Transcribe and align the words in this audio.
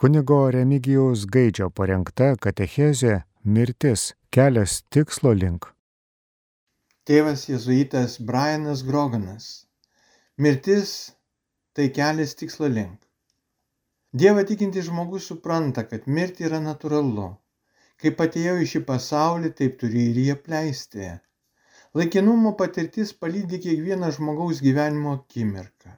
Kunigo 0.00 0.50
Remigijaus 0.52 1.22
Gaidžio 1.34 1.66
parengta 1.78 2.26
katechezė 2.46 3.12
Mirtis 3.54 4.02
kelias 4.36 4.74
tikslo 4.92 5.32
link. 5.32 5.70
Tėvas 7.08 7.46
jėzuitas 7.48 8.18
Brianas 8.28 8.82
Groganas. 8.90 9.46
Mirtis 10.36 10.92
tai 11.72 11.88
kelias 12.00 12.36
tikslo 12.36 12.68
link. 12.76 13.00
Dievą 14.12 14.44
tikintis 14.52 14.90
žmogus 14.90 15.32
supranta, 15.32 15.88
kad 15.88 16.04
mirti 16.18 16.44
yra 16.50 16.60
natūralu. 16.68 17.30
Kaip 17.96 18.20
atėjau 18.28 18.60
į 18.60 18.70
šį 18.74 18.86
pasaulį, 18.92 19.56
taip 19.62 19.80
turiu 19.80 20.10
ir 20.10 20.24
jį 20.26 20.32
apleisti. 20.36 21.14
Laikinumo 21.96 22.52
patirtis 22.60 23.16
palydė 23.16 23.64
kiekvieną 23.64 24.12
žmogaus 24.18 24.60
gyvenimo 24.60 25.22
akimirką. 25.22 25.96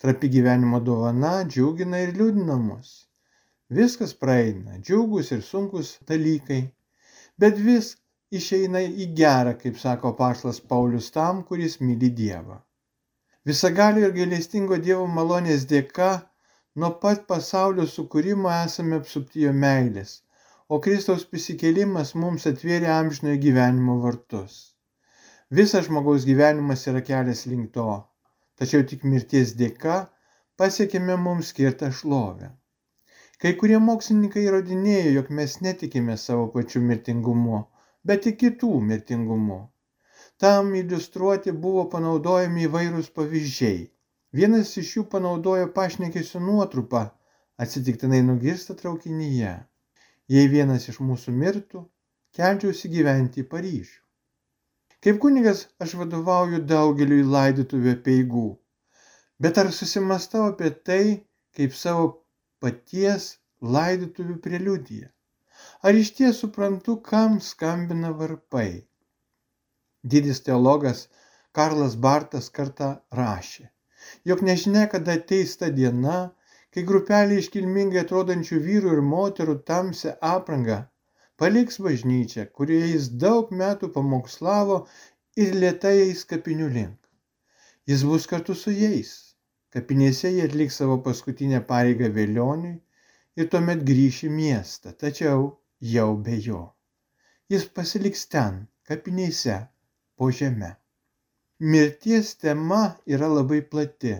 Trapi 0.00 0.28
gyvenimo 0.32 0.78
dovana 0.80 1.30
džiugina 1.44 1.98
ir 2.02 2.14
liūdina 2.18 2.54
mus. 2.60 2.92
Viskas 3.78 4.14
praeina, 4.22 4.78
džiugus 4.86 5.28
ir 5.36 5.42
sunkus 5.48 5.90
dalykai, 6.10 6.60
bet 7.42 7.60
vis 7.66 7.90
išeina 8.38 8.80
į 9.04 9.10
gerą, 9.18 9.52
kaip 9.60 9.76
sako 9.82 10.14
paštas 10.22 10.62
Paulius 10.72 11.10
tam, 11.16 11.44
kuris 11.50 11.76
myli 11.82 12.10
Dievą. 12.22 12.56
Visagalio 13.50 14.08
ir 14.08 14.16
gailestingo 14.16 14.80
Dievo 14.88 15.04
malonės 15.18 15.68
dėka 15.74 16.10
nuo 16.80 16.94
pat 17.04 17.26
pasaulio 17.28 17.84
sukūrimo 17.96 18.56
esame 18.56 19.02
apsupti 19.02 19.44
jo 19.44 19.52
meilės, 19.64 20.18
o 20.72 20.80
Kristaus 20.86 21.28
prisikėlimas 21.34 22.14
mums 22.24 22.48
atvėrė 22.54 22.88
amžinojo 22.96 23.44
gyvenimo 23.44 24.00
vartus. 24.06 24.60
Visas 25.60 25.92
žmogaus 25.92 26.24
gyvenimas 26.32 26.88
yra 26.88 27.04
kelias 27.10 27.44
link 27.52 27.74
to 27.76 27.90
tačiau 28.60 28.86
tik 28.92 29.04
mirties 29.10 29.52
dėka 29.58 29.98
pasiekėme 30.60 31.14
mums 31.26 31.50
skirtą 31.52 31.88
šlovę. 31.98 32.50
Kai 33.40 33.52
kurie 33.60 33.78
mokslininkai 33.80 34.42
įrodinėjo, 34.46 35.12
jog 35.14 35.30
mes 35.36 35.54
netikime 35.66 36.16
savo 36.22 36.48
pačių 36.56 36.82
mirtingumu, 36.88 37.60
bet 38.04 38.26
tik 38.26 38.36
kitų 38.42 38.72
mirtingumu. 38.88 39.60
Tam 40.44 40.74
iliustruoti 40.80 41.54
buvo 41.62 41.86
panaudojami 41.94 42.66
įvairūs 42.66 43.08
pavyzdžiai. 43.16 43.80
Vienas 44.40 44.74
iš 44.82 44.92
jų 44.98 45.06
panaudojo 45.14 45.70
pašnekėsių 45.78 46.44
nuotrupą, 46.50 47.02
atsitiktinai 47.64 48.20
nugirsta 48.28 48.76
traukinyje. 48.82 49.56
Jei 50.36 50.52
vienas 50.58 50.86
iš 50.92 51.00
mūsų 51.08 51.32
mirtų, 51.40 51.86
kelčiausi 52.36 52.92
gyventi 52.92 53.42
į 53.42 53.48
Paryžių. 53.56 53.98
Kaip 55.04 55.20
kunigas 55.20 55.60
aš 55.84 55.92
vadovauju 55.98 56.58
daugeliui 56.70 57.22
laidotuvių 57.34 57.92
peigų, 58.08 58.42
bet 59.44 59.60
ar 59.62 59.70
susimastau 59.76 60.42
apie 60.48 60.68
tai 60.88 61.04
kaip 61.56 61.76
savo 61.82 62.02
paties 62.64 63.28
laidotuvių 63.76 64.36
preliudiją? 64.46 65.08
Ar 65.88 66.00
iš 66.02 66.10
ties 66.18 66.42
suprantu, 66.44 66.98
kam 67.08 67.40
skambina 67.46 68.12
varpai? 68.20 68.68
Didis 70.04 70.44
teologas 70.44 71.02
Karlas 71.56 71.96
Bartas 72.08 72.52
kartą 72.60 72.92
rašė, 73.22 73.66
jog 74.28 74.44
nežinia, 74.50 74.84
kada 74.96 75.16
ateis 75.22 75.56
ta 75.62 75.72
diena, 75.80 76.20
kai 76.76 76.84
grupelė 76.92 77.40
iškilmingai 77.40 78.04
atrodančių 78.04 78.60
vyrų 78.68 78.96
ir 78.98 79.04
moterų 79.16 79.56
tamsią 79.72 80.18
aprangą 80.36 80.82
paliks 81.40 81.78
bažnyčią, 81.80 82.42
kurioje 82.56 82.88
jis 82.90 83.06
daug 83.22 83.52
metų 83.60 83.88
pamokslavo 83.94 84.74
ir 85.44 85.54
lietai 85.62 85.92
eis 86.02 86.26
kapinių 86.32 86.66
link. 86.74 86.96
Jis 87.88 88.02
bus 88.08 88.26
kartu 88.32 88.56
su 88.62 88.74
jais. 88.76 89.12
Kapinėse 89.72 90.28
jie 90.34 90.42
atliks 90.48 90.76
savo 90.80 90.98
paskutinę 91.06 91.62
pareigą 91.70 92.10
vėlioniui 92.16 92.74
ir 93.40 93.48
tuomet 93.54 93.84
grįš 93.90 94.18
į 94.28 94.30
miestą, 94.34 94.92
tačiau 95.02 95.46
jau 95.92 96.08
be 96.26 96.36
jo. 96.46 96.60
Jis 97.48 97.64
pasiliks 97.78 98.26
ten, 98.34 98.58
kapinėse, 98.90 99.56
po 100.20 100.28
žemę. 100.40 100.74
Mirties 101.72 102.34
tema 102.42 102.82
yra 103.14 103.30
labai 103.32 103.62
plati. 103.72 104.18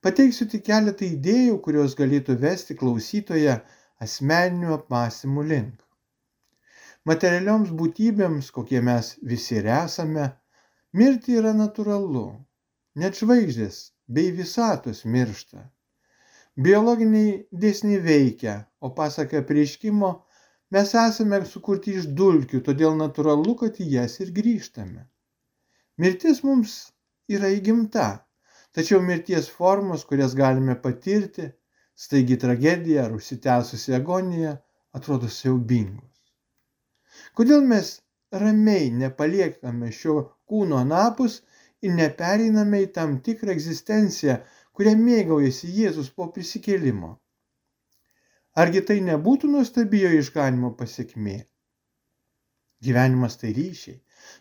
Pateiksiu 0.00 0.48
tik 0.54 0.64
keletą 0.70 1.04
idėjų, 1.10 1.60
kurios 1.66 1.98
galėtų 1.98 2.38
vesti 2.46 2.78
klausytoje 2.78 3.58
asmeninių 4.06 4.72
apmąstymų 4.78 5.46
link 5.52 5.87
materialioms 7.06 7.70
būtybėms, 7.80 8.50
kokie 8.50 8.80
mes 8.80 9.14
visi 9.22 9.60
esame, 9.62 10.28
mirti 10.92 11.36
yra 11.40 11.52
natūralu. 11.54 12.26
Net 12.98 13.18
žvaigždės 13.20 13.92
bei 14.08 14.32
visatos 14.32 15.04
miršta. 15.04 15.68
Biologiniai 16.58 17.46
dėsniai 17.52 18.00
veikia, 18.02 18.54
o 18.80 18.90
pasaka 18.90 19.42
prieškimo 19.50 20.10
mes 20.74 20.94
esame 20.94 21.38
sukurti 21.46 21.94
iš 22.00 22.08
dulkių, 22.20 22.60
todėl 22.66 22.96
natūralu, 22.98 23.54
kad 23.62 23.78
į 23.78 23.86
jas 23.92 24.18
ir 24.24 24.32
grįžtame. 24.34 25.06
Mirtis 26.02 26.42
mums 26.42 26.74
yra 27.28 27.52
įgimta, 27.54 28.08
tačiau 28.74 29.00
mirties 29.02 29.48
formos, 29.48 30.04
kurias 30.04 30.34
galime 30.34 30.74
patirti, 30.74 31.52
staigi 31.94 32.36
tragedija 32.42 33.06
ar 33.06 33.14
užsitęsusi 33.14 33.94
agonija, 33.94 34.58
atrodo 34.98 35.30
siaubingos. 35.38 36.17
Kodėl 37.38 37.64
mes 37.72 37.92
ramiai 38.42 38.90
nepaliekame 39.02 39.92
šio 40.00 40.16
kūno 40.50 40.80
anapus 40.82 41.40
ir 41.82 41.94
nepereiname 41.98 42.82
į 42.84 42.90
tam 42.98 43.18
tikrą 43.28 43.54
egzistenciją, 43.54 44.40
kurią 44.76 44.94
mėgaujasi 45.04 45.70
Jėzus 45.80 46.10
po 46.14 46.28
prisikėlimo? 46.34 47.14
Argi 48.58 48.82
tai 48.90 48.98
nebūtų 49.06 49.50
nuostabijo 49.54 50.10
išganimo 50.18 50.72
pasiekmė? 50.78 51.38
Gyvenimas 52.86 53.36
tai 53.40 53.52
ryšiai. 53.54 53.98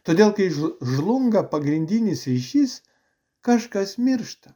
Todėl, 0.08 0.32
kai 0.38 0.48
žlunga 0.54 1.44
pagrindinis 1.52 2.26
ryšys, 2.30 2.80
kažkas 3.48 3.98
miršta. 4.08 4.54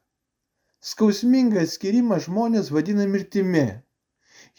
Skausmingą 0.91 1.61
atskirimą 1.61 2.17
žmonės 2.25 2.71
vadina 2.73 3.05
mirtimi, 3.09 3.67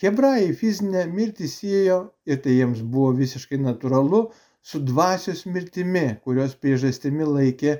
Hebrajai 0.00 0.52
fizinę 0.58 1.02
mirtį 1.16 1.48
siejo 1.52 1.96
ir 2.32 2.38
tai 2.44 2.54
jiems 2.56 2.78
buvo 2.94 3.10
visiškai 3.18 3.58
natūralu 3.64 4.20
su 4.70 4.80
dvasios 4.90 5.42
mirtimi, 5.56 6.04
kurios 6.24 6.54
priežastimi 6.62 7.26
laikė 7.28 7.74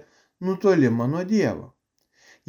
nutolimą 0.48 1.06
nuo 1.14 1.22
Dievo. 1.32 1.70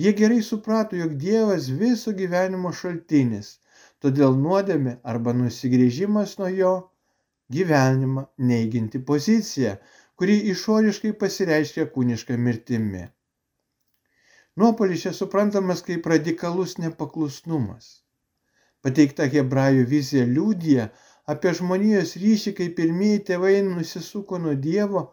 Jie 0.03 0.13
gerai 0.19 0.41
suprato, 0.50 0.97
jog 1.00 1.16
Dievas 1.23 1.69
viso 1.81 2.13
gyvenimo 2.19 2.73
šaltinis, 2.81 3.53
todėl 4.03 4.35
nuodėmė 4.44 4.97
arba 5.13 5.35
nusigrėžimas 5.40 6.38
nuo 6.41 6.52
jo 6.57 6.75
gyvenimą 7.57 8.28
neiginti 8.52 9.03
poziciją, 9.12 9.78
kuri 10.19 10.40
išoriškai 10.53 11.16
pasireiškia 11.23 11.88
kūnišką 11.96 12.40
mirtimi. 12.47 13.07
Nuopolis 14.59 15.06
čia 15.07 15.13
suprantamas 15.18 15.85
kaip 15.85 16.09
radikalus 16.16 16.79
nepaklusnumas 16.81 17.94
pateikta 18.85 19.27
hebrajų 19.31 19.85
vizija 19.89 20.25
liūdija 20.29 20.88
apie 21.33 21.53
žmonijos 21.59 22.16
ryšį, 22.21 22.53
kai 22.57 22.69
pirmieji 22.77 23.23
tėvai 23.29 23.55
nusisuko 23.67 24.39
nuo 24.45 24.55
Dievo, 24.66 25.03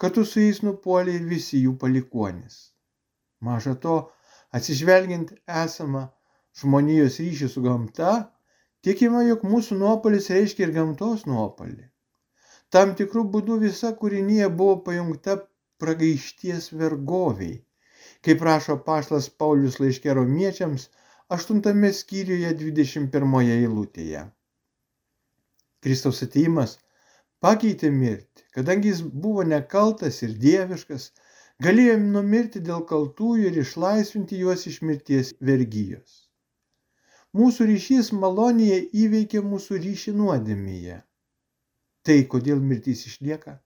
kartu 0.00 0.24
su 0.26 0.42
jais 0.42 0.62
nupuolė 0.66 1.18
ir 1.18 1.28
visi 1.30 1.60
jų 1.64 1.76
palikuonis. 1.82 2.56
Maža 3.46 3.76
to, 3.84 3.96
atsižvelgiant 4.56 5.30
esamą 5.64 6.08
žmonijos 6.60 7.20
ryšį 7.22 7.48
su 7.52 7.62
gamta, 7.66 8.10
tikima, 8.86 9.22
jog 9.28 9.46
mūsų 9.52 9.78
nuopolis 9.84 10.28
reiškia 10.34 10.66
ir 10.66 10.74
gamtos 10.76 11.26
nuopolį. 11.30 11.86
Tam 12.74 12.94
tikrų 12.98 13.24
būdų 13.34 13.60
visa 13.64 13.92
kūrinyje 14.00 14.48
buvo 14.58 14.76
pajungta 14.86 15.36
pragaišties 15.82 16.70
vergoviai. 16.80 17.56
Kaip 18.26 18.42
rašo 18.46 18.76
paštas 18.86 19.30
Paulius 19.42 19.78
laiškė 19.80 20.14
romiečiams, 20.18 20.90
aštuntame 21.36 21.92
skyriuje 21.94 22.50
21 22.60 23.34
eilutėje. 23.56 24.22
Kristaus 25.84 26.22
ateimas 26.26 26.72
pakeitė 27.44 27.90
mirtį, 27.98 28.46
kadangi 28.56 28.90
jis 28.90 29.04
buvo 29.26 29.44
nekaltas 29.52 30.18
ir 30.26 30.34
dieviškas, 30.46 31.06
galėjo 31.66 31.94
numirti 32.02 32.64
dėl 32.66 32.82
kaltųjų 32.90 33.52
ir 33.52 33.62
išlaisvinti 33.62 34.42
juos 34.42 34.66
iš 34.72 34.80
mirties 34.90 35.32
vergyjos. 35.52 36.18
Mūsų 37.38 37.70
ryšys 37.70 38.10
malonėje 38.20 38.82
įveikia 39.06 39.46
mūsų 39.46 39.82
ryšį 39.86 40.18
nuodėmėje. 40.20 41.00
Tai 42.02 42.22
kodėl 42.32 42.62
mirtis 42.70 43.06
išlieka? 43.06 43.60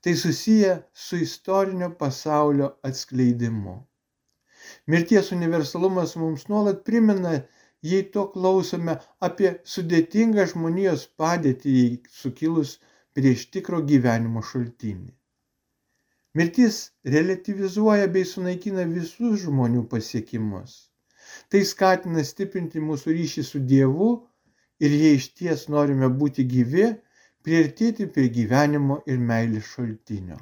Tai 0.00 0.14
susiję 0.20 0.76
su 1.06 1.20
istorinio 1.26 1.90
pasaulio 2.00 2.78
atskleidimu. 2.88 3.82
Mirties 4.86 5.30
universalumas 5.36 6.14
mums 6.20 6.46
nuolat 6.52 6.84
primena, 6.88 7.34
jei 7.90 8.04
to 8.16 8.24
klausome, 8.36 8.96
apie 9.28 9.50
sudėtingą 9.74 10.46
žmonijos 10.52 11.04
padėtį 11.20 11.74
sukilus 12.20 12.78
prieš 13.16 13.46
tikro 13.56 13.82
gyvenimo 13.90 14.42
šaltinį. 14.52 15.12
Mirtis 16.38 16.78
relativizuoja 17.14 18.06
bei 18.14 18.26
sunaikina 18.26 18.84
visus 18.92 19.42
žmonių 19.44 19.84
pasiekimus. 19.92 20.72
Tai 21.50 21.60
skatina 21.72 22.24
stiprinti 22.30 22.82
mūsų 22.86 23.14
ryšį 23.18 23.44
su 23.50 23.60
Dievu 23.72 24.08
ir 24.86 24.96
jei 25.02 25.18
iš 25.18 25.28
ties 25.38 25.68
norime 25.74 26.08
būti 26.22 26.46
gyvi, 26.54 26.88
priartėti 27.46 28.08
prie 28.16 28.26
gyvenimo 28.38 28.98
ir 29.06 29.22
meilės 29.30 29.70
šaltinio. 29.76 30.40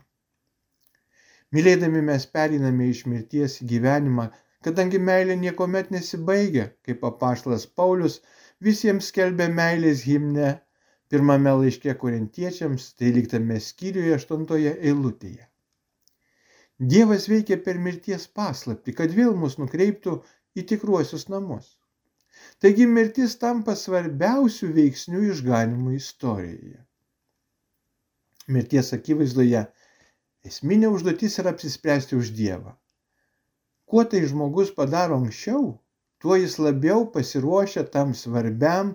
Mylėdami 1.56 2.00
mes 2.08 2.26
periname 2.36 2.88
iš 2.90 3.04
mirties 3.12 3.58
į 3.62 3.68
gyvenimą, 3.74 4.28
kadangi 4.66 5.00
meilė 5.10 5.36
niekuomet 5.40 5.90
nesibaigia, 5.94 6.68
kaip 6.86 7.04
apaštalas 7.08 7.66
Paulius 7.80 8.20
visiems 8.68 9.10
skelbė 9.12 9.48
meilės 9.60 10.04
himne 10.08 10.52
pirmame 11.12 11.52
laiške 11.60 11.92
korintiečiams, 12.00 12.86
13 13.02 13.58
skyriuje 13.66 14.14
8 14.16 14.46
eilutėje. 14.72 15.44
Dievas 16.92 17.28
veikia 17.28 17.58
per 17.66 17.76
mirties 17.88 18.24
paslapti, 18.38 18.94
kad 19.00 19.12
vėl 19.18 19.36
mus 19.42 19.58
nukreiptų 19.60 20.14
į 20.56 20.64
tikruosius 20.70 21.28
namus. 21.34 21.66
Taigi 22.64 22.86
mirtis 22.94 23.36
tampa 23.42 23.74
svarbiausių 23.78 24.70
veiksnių 24.78 25.20
išganimo 25.34 25.92
istorijoje. 25.98 26.80
Mirties 28.56 28.92
akivaizdoje 28.96 29.66
esminė 30.48 30.88
užduotis 30.94 31.38
yra 31.42 31.52
apsispręsti 31.54 32.16
už 32.18 32.32
Dievą. 32.38 32.74
Kuo 33.88 34.04
tai 34.12 34.22
žmogus 34.30 34.72
padaro 34.78 35.18
anksčiau, 35.20 35.64
tuo 36.22 36.38
jis 36.40 36.58
labiau 36.64 37.04
pasiruošia 37.14 37.84
tam 37.94 38.14
svarbiam 38.20 38.94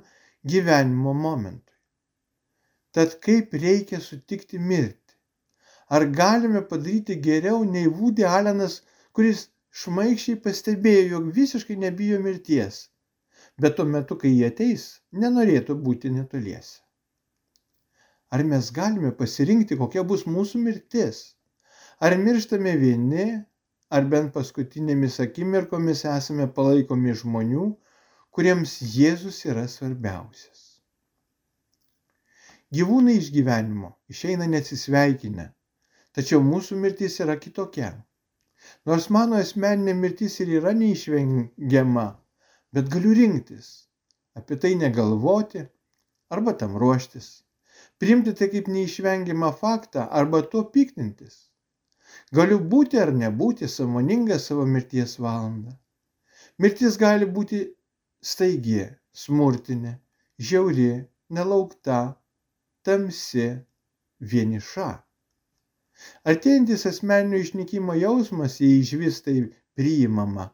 gyvenimo 0.54 1.14
momentui. 1.26 1.76
Tad 2.96 3.20
kaip 3.26 3.54
reikia 3.66 4.00
sutikti 4.04 4.60
mirtį? 4.70 5.16
Ar 5.96 6.04
galime 6.20 6.62
padaryti 6.72 7.16
geriau 7.28 7.62
nei 7.76 7.88
Vūdė 8.00 8.26
Alenas, 8.28 8.82
kuris 9.16 9.46
šmaikščiai 9.82 10.40
pastebėjo, 10.48 11.06
jog 11.14 11.30
visiškai 11.38 11.78
nebijo 11.84 12.20
mirties, 12.26 12.82
bet 13.62 13.78
tuo 13.78 13.86
metu, 13.94 14.18
kai 14.20 14.34
jie 14.34 14.50
ateis, 14.52 14.90
nenorėtų 15.24 15.78
būti 15.86 16.12
netoliese. 16.18 16.82
Ar 18.36 18.44
mes 18.44 18.74
galime 18.76 19.14
pasirinkti, 19.22 19.78
kokia 19.80 20.04
bus 20.04 20.26
mūsų 20.28 20.60
mirtis? 20.66 21.22
Ar 22.00 22.18
mirštame 22.22 22.76
vieni, 22.78 23.28
ar 23.90 24.06
bent 24.12 24.34
paskutinėmis 24.36 25.20
akimirkomis 25.24 26.06
esame 26.14 26.48
palaikomi 26.60 27.16
žmonių, 27.24 27.68
kuriems 28.32 28.78
Jėzus 28.94 29.44
yra 29.50 29.66
svarbiausias. 29.72 30.64
Gyvūnai 32.76 33.18
iš 33.18 33.32
gyvenimo 33.34 33.96
išeina 34.14 34.46
neatsisveikinę, 34.52 35.52
Tačiau 36.18 36.42
mūsų 36.42 36.76
mirtis 36.82 37.16
yra 37.22 37.36
kitokia. 37.38 37.88
Nors 38.90 39.04
mano 39.16 39.36
asmeninė 39.38 39.94
mirtis 39.98 40.40
ir 40.42 40.50
yra 40.60 40.72
neišvengiama, 40.78 42.06
bet 42.74 42.88
galiu 42.96 43.12
rinktis, 43.20 43.68
apie 44.40 44.58
tai 44.64 44.72
negalvoti 44.80 45.62
arba 46.34 46.56
tam 46.64 46.74
ruoštis, 46.82 47.28
priimti 48.02 48.34
tai 48.40 48.48
kaip 48.56 48.72
neišvengiamą 48.78 49.52
faktą 49.60 50.08
arba 50.22 50.42
tuo 50.42 50.64
piktintis. 50.78 51.38
Galiu 52.38 52.60
būti 52.74 53.00
ar 53.02 53.12
nebūti 53.16 53.68
samoninga 53.72 54.38
savo 54.40 54.66
mirties 54.76 55.18
valandą. 55.24 55.74
Mirtis 56.58 56.98
gali 56.98 57.26
būti 57.38 57.60
staigi, 58.24 58.86
smurtinė, 59.14 59.94
žiauri, 60.50 60.90
nelaukta, 61.38 62.00
tamsi, 62.88 63.48
vieniša. 64.32 64.88
Artėjantis 66.32 66.86
asmeninio 66.90 67.42
išnykimo 67.44 67.98
jausmas, 67.98 68.58
jei 68.64 68.80
iš 68.82 68.94
vis 69.02 69.22
tai 69.26 69.36
priimama, 69.78 70.48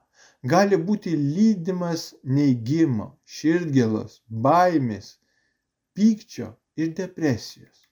gali 0.54 0.80
būti 0.90 1.16
lydimas 1.20 2.06
neigimo, 2.38 3.08
širdgėlos, 3.38 4.20
baimės, 4.48 5.10
pykčio 5.96 6.52
ir 6.76 6.94
depresijos. 7.00 7.88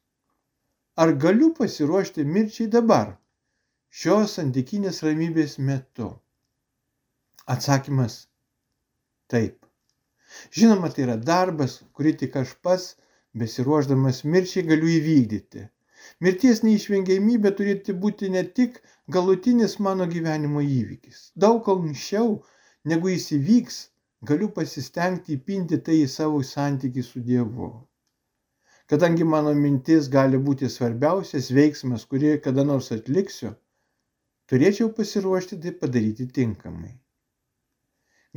Ar 1.02 1.16
galiu 1.26 1.54
pasiruošti 1.58 2.28
mirčiai 2.36 2.72
dabar, 2.76 3.16
šios 3.92 4.38
santykinės 4.38 5.02
ramybės 5.04 5.58
metu? 5.70 6.06
Atsakymas- 7.56 8.14
taip. 9.34 9.66
Žinoma, 10.56 10.90
tai 10.96 11.04
yra 11.06 11.18
darbas, 11.30 11.74
kurį 11.98 12.14
tik 12.22 12.38
aš 12.42 12.54
pats, 12.64 12.86
besiruoždamas 13.42 14.24
mirčiai, 14.24 14.64
galiu 14.70 14.88
įvykdyti. 14.96 15.68
Mirties 16.26 16.64
neišvengiamybė 16.68 17.52
turėtų 17.58 17.98
būti 18.06 18.30
ne 18.36 18.44
tik 18.60 18.80
galutinis 19.16 19.78
mano 19.88 20.08
gyvenimo 20.14 20.64
įvykis. 20.64 21.20
Daug 21.46 21.68
anksčiau, 21.74 22.32
negu 22.92 23.12
jis 23.12 23.28
įvyks, 23.38 23.78
galiu 24.32 24.50
pasistengti 24.56 25.36
įpinti 25.36 25.82
tai 25.86 26.00
į 26.06 26.08
savo 26.16 26.40
santykį 26.54 27.04
su 27.10 27.24
Dievu. 27.28 27.72
Kadangi 28.92 29.28
mano 29.34 29.54
mintis 29.56 30.08
gali 30.16 30.40
būti 30.48 30.72
svarbiausias 30.72 31.52
veiksmas, 31.60 32.08
kurį 32.12 32.38
kada 32.48 32.66
nors 32.72 32.90
atliksiu, 32.96 33.54
turėčiau 34.52 34.90
pasiruošti 34.98 35.58
tai 35.64 35.72
padaryti 35.82 36.28
tinkamai. 36.38 36.92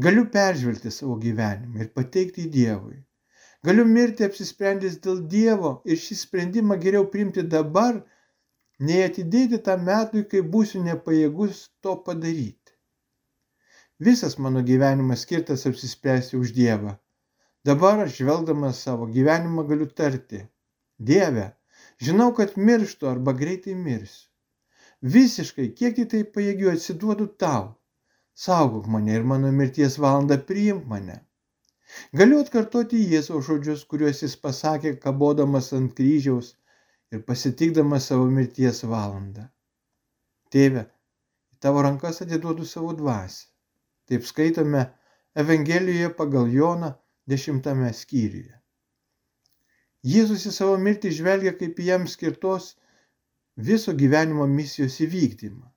Galiu 0.04 0.24
peržvelgti 0.34 0.90
savo 0.94 1.16
gyvenimą 1.22 1.80
ir 1.84 1.88
pateikti 1.98 2.44
Dievui. 2.56 2.96
Galiu 3.66 3.84
mirti 3.90 4.26
apsisprendęs 4.26 4.98
dėl 5.06 5.22
Dievo 5.34 5.70
ir 5.90 6.00
šį 6.04 6.16
sprendimą 6.20 6.76
geriau 6.84 7.06
priimti 7.12 7.44
dabar, 7.54 8.00
nei 8.88 9.04
atidėti 9.04 9.60
tam 9.68 9.86
metui, 9.88 10.24
kai 10.30 10.42
būsiu 10.54 10.82
nepajėgus 10.86 11.62
to 11.86 11.94
padaryti. 12.08 12.74
Visas 14.08 14.36
mano 14.46 14.62
gyvenimas 14.70 15.22
skirtas 15.26 15.66
apsispręsti 15.70 16.36
už 16.36 16.52
Dievą. 16.58 16.98
Dabar 17.64 18.04
aš 18.04 18.18
žvelgdamas 18.18 18.82
savo 18.86 19.06
gyvenimą 19.16 19.64
galiu 19.70 19.86
tarti, 20.02 20.42
Dieve, 20.98 21.48
žinau, 22.02 22.30
kad 22.36 22.58
mirštu 22.68 23.08
arba 23.08 23.32
greitai 23.32 23.74
mirsiu. 23.86 24.33
Visiškai, 25.04 25.68
kiek 25.78 25.98
į 26.00 26.04
tai 26.12 26.22
pajėgiu, 26.34 26.70
atsiduodu 26.72 27.26
tau. 27.42 27.74
Saugok 28.44 28.86
mane 28.88 29.12
ir 29.18 29.24
mano 29.30 29.50
mirties 29.52 29.98
valandą 30.00 30.38
priimk 30.48 30.86
mane. 30.90 31.18
Galiu 32.18 32.38
atkartoti 32.42 33.02
Jėzaus 33.10 33.44
žodžius, 33.48 33.82
kuriuos 33.90 34.22
jis 34.24 34.36
pasakė, 34.44 34.94
kabodamas 35.02 35.68
ant 35.76 35.92
kryžiaus 35.98 36.54
ir 37.12 37.20
pasitikdamas 37.28 38.08
savo 38.10 38.30
mirties 38.38 38.80
valandą. 38.88 39.44
Tėve, 40.50 40.86
į 41.52 41.60
tavo 41.66 41.84
rankas 41.86 42.22
atiduodu 42.24 42.64
savo 42.70 42.94
dvasę. 42.96 43.44
Taip 44.08 44.24
skaitome 44.28 44.86
Evangelijoje 45.44 46.10
pagal 46.16 46.48
Joną 46.52 46.90
dešimtame 47.28 47.92
skyriuje. 48.00 48.56
Jėzus 50.14 50.48
į 50.48 50.52
savo 50.52 50.80
mirtį 50.80 51.12
žvelgia 51.18 51.54
kaip 51.60 51.78
jam 51.80 52.08
skirtos 52.08 52.72
viso 53.56 53.92
gyvenimo 53.92 54.46
misijos 54.46 54.98
įvykdymą. 55.06 55.68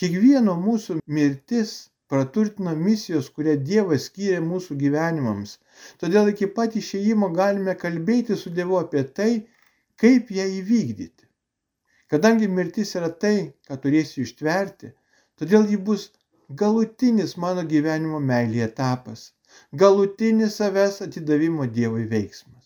Kiekvieno 0.00 0.54
mūsų 0.56 1.00
mirtis 1.06 1.72
praturtino 2.10 2.74
misijos, 2.76 3.30
kurią 3.34 3.56
Dievas 3.70 4.06
skyrė 4.10 4.40
mūsų 4.44 4.76
gyvenimams. 4.82 5.56
Todėl 6.02 6.30
iki 6.32 6.48
pat 6.56 6.76
išėjimo 6.76 7.30
galime 7.34 7.74
kalbėti 7.78 8.36
su 8.36 8.50
Dievu 8.50 8.78
apie 8.80 9.04
tai, 9.18 9.32
kaip 10.00 10.30
ją 10.34 10.46
įvykdyti. 10.60 11.28
Kadangi 12.10 12.48
mirtis 12.50 12.96
yra 12.98 13.10
tai, 13.24 13.52
ką 13.68 13.76
turėsiu 13.82 14.24
ištverti, 14.26 14.90
todėl 15.38 15.68
ji 15.70 15.78
bus 15.90 16.08
galutinis 16.62 17.36
mano 17.44 17.62
gyvenimo 17.72 18.18
meilė 18.30 18.64
etapas, 18.66 19.30
galutinis 19.82 20.58
savęs 20.58 20.98
atidavimo 21.06 21.68
Dievui 21.76 22.08
veiksmas. 22.10 22.59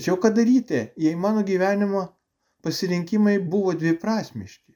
Tačiau 0.00 0.16
ką 0.16 0.28
daryti, 0.32 0.78
jei 0.96 1.16
mano 1.22 1.40
gyvenimo 1.44 2.02
pasirinkimai 2.64 3.34
buvo 3.52 3.74
dviprasmiški? 3.80 4.72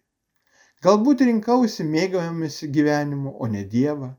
Galbūt 0.84 1.22
rinkausi 1.24 1.86
mėgavimėsi 1.92 2.68
gyvenimu, 2.74 3.32
o 3.40 3.48
ne 3.54 3.62
Dievą. 3.74 4.10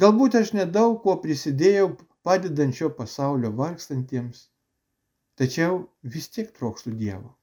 Galbūt 0.00 0.38
aš 0.40 0.54
nedaug 0.56 0.94
kuo 1.02 1.18
prisidėjau 1.26 1.90
padedančio 2.24 2.88
pasaulio 3.00 3.52
vargstantiems. 3.58 4.40
Tačiau 5.36 5.78
vis 6.16 6.30
tiek 6.38 6.56
trokštų 6.56 6.94
Dievo. 7.04 7.34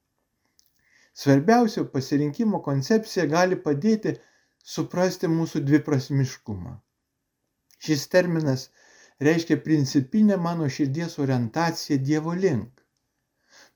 Svarbiausio 1.22 1.86
pasirinkimo 1.94 2.58
koncepcija 2.66 3.30
gali 3.36 3.62
padėti 3.70 4.16
suprasti 4.74 5.30
mūsų 5.38 5.62
dviprasmiškumą. 5.70 6.74
Šis 7.86 8.08
terminas 8.18 8.70
reiškia 9.30 9.62
principinę 9.70 10.42
mano 10.50 10.72
širdies 10.80 11.20
orientaciją 11.22 12.02
Dievo 12.10 12.40
link. 12.46 12.81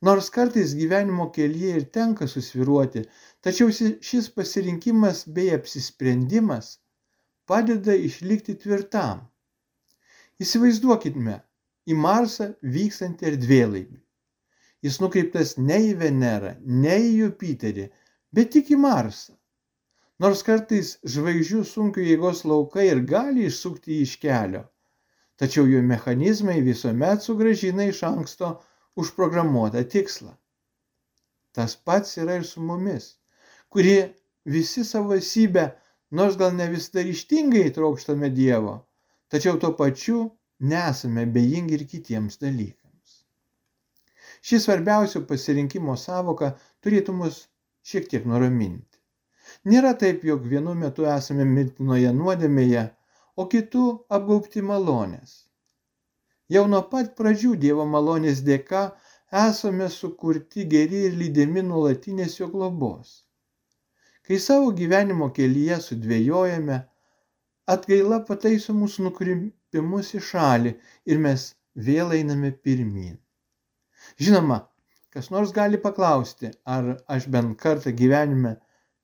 Nors 0.02 0.28
kartais 0.30 0.74
gyvenimo 0.76 1.30
kelyje 1.32 1.76
ir 1.76 1.84
tenka 1.96 2.26
susviruoti, 2.28 3.06
tačiau 3.40 3.70
šis 4.08 4.28
pasirinkimas 4.36 5.24
bei 5.36 5.54
apsisprendimas 5.56 6.76
padeda 7.48 7.94
išlikti 8.08 8.58
tvirtam. 8.60 9.22
Įsivaizduokime 10.42 11.38
į 11.88 11.96
Marsą 12.02 12.50
vykstantį 12.76 13.30
erdvėlaivį. 13.30 13.98
Jis 14.84 15.00
nukreiptas 15.00 15.56
ne 15.56 15.78
į 15.88 15.94
Venerą, 16.02 16.52
ne 16.84 16.98
į 17.06 17.10
Jupiterį, 17.22 17.88
bet 18.36 18.52
tik 18.52 18.74
į 18.76 18.80
Marsą. 18.82 19.32
Nors 20.20 20.42
kartais 20.44 20.94
žvaigždžių 21.14 21.62
sunkio 21.70 22.04
jėgos 22.04 22.44
laukai 22.48 22.86
ir 22.90 23.00
gali 23.08 23.48
išsukti 23.48 24.02
iš 24.04 24.14
kelio, 24.20 24.62
tačiau 25.40 25.64
jų 25.68 25.82
mechanizmai 25.88 26.60
visuomet 26.68 27.24
sugražina 27.24 27.88
iš 27.88 28.04
anksto 28.08 28.54
užprogramuotą 29.00 29.82
tikslą. 29.94 30.32
Tas 31.56 31.76
pats 31.76 32.16
yra 32.22 32.38
ir 32.40 32.46
su 32.48 32.62
mumis, 32.68 33.04
kurie 33.72 34.00
visi 34.56 34.84
savo 34.84 35.14
esybę, 35.16 35.66
nors 36.18 36.36
gal 36.40 36.52
ne 36.56 36.66
visada 36.72 37.04
ryštingai 37.06 37.70
trokštame 37.76 38.30
Dievo, 38.38 38.74
tačiau 39.32 39.60
tuo 39.62 39.72
pačiu 39.80 40.18
nesame 40.72 41.26
bejingi 41.36 41.78
ir 41.78 41.86
kitiems 41.92 42.38
dalykams. 42.42 43.16
Ši 44.46 44.60
svarbiausio 44.64 45.24
pasirinkimo 45.30 45.96
savoka 46.00 46.52
turėtų 46.84 47.16
mus 47.20 47.40
šiek 47.90 48.06
tiek 48.12 48.28
nuraminti. 48.28 49.00
Nėra 49.72 49.92
taip, 50.02 50.24
jog 50.28 50.46
vienu 50.52 50.74
metu 50.78 51.06
esame 51.16 51.44
mirtinoje 51.48 52.12
nuodėmėje, 52.20 52.84
o 53.36 53.46
kitų 53.52 53.86
apgaubti 54.18 54.62
malonės. 54.70 55.34
Jau 56.54 56.62
nuo 56.70 56.82
pat 56.90 57.14
pradžių 57.18 57.56
Dievo 57.62 57.84
malonės 57.92 58.42
dėka 58.46 58.82
esame 59.44 59.88
sukurti 59.90 60.66
geri 60.74 61.00
ir 61.08 61.16
lydimi 61.22 61.64
nuolatinės 61.70 62.36
jo 62.40 62.46
globos. 62.52 63.14
Kai 64.26 64.38
savo 64.44 64.70
gyvenimo 64.80 65.28
kelyje 65.34 65.80
sudvėjojame, 65.88 66.78
atgaila 67.74 68.20
pataiso 68.28 68.74
mūsų 68.78 69.08
nukrypimus 69.08 70.12
į 70.18 70.22
šalį 70.28 70.72
ir 71.12 71.20
mes 71.26 71.48
vėl 71.88 72.14
einame 72.20 72.52
pirmin. 72.68 73.18
Žinoma, 74.22 74.60
kas 75.10 75.32
nors 75.34 75.50
gali 75.58 75.82
paklausti, 75.82 76.52
ar 76.76 76.94
aš 77.16 77.26
bent 77.34 77.58
kartą 77.58 77.90
gyvenime 78.02 78.56